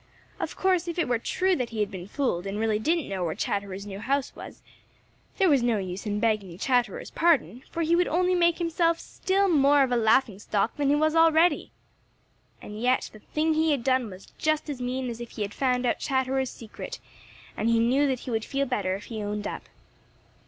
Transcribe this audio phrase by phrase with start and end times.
[0.39, 3.23] Of course, if it were true that he had been fooled and really didn't know
[3.23, 4.63] where Chatterer's new house was,
[5.37, 9.47] there was no use in begging Chatterer's pardon, for he would only make himself still
[9.47, 11.69] more of a laughing stock than he was already.
[12.63, 15.53] And yet the thing he had done was just as mean as if he had
[15.53, 16.97] found out Chatterer's secret,
[17.55, 19.69] and he knew that he would feel better if he owned up.